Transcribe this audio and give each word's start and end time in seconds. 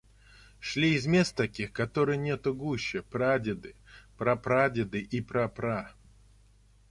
Шли 0.59 0.95
из 0.95 1.05
мест 1.05 1.35
таких, 1.35 1.71
которых 1.73 2.17
нету 2.17 2.55
глуше,— 2.55 3.03
прадеды, 3.11 3.75
прапрадеды 4.17 4.99
и 5.01 5.21
пра 5.21 5.47
пра 5.47 5.47
пра!.. 5.47 5.95